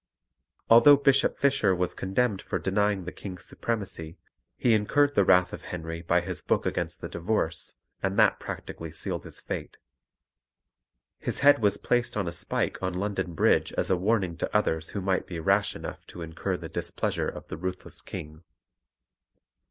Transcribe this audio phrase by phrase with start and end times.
[0.67, 4.17] Although Bishop Fisher was condemned for denying the King's supremacy,
[4.57, 8.91] he incurred the wrath of Henry by his book against the divorce, and that practically
[8.91, 9.77] sealed his fate.
[11.19, 14.89] His head was placed on a spike on London Bridge as a warning to others
[14.89, 18.43] who might be rash enough to incur the displeasure of the ruthless King.